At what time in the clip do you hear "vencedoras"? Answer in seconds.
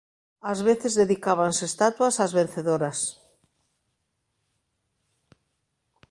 2.39-2.99